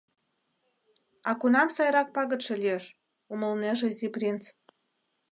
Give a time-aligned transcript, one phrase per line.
[1.29, 2.85] —А кунам сайрак пагытше лиеш?—
[3.31, 4.43] умылынеже Изи принц.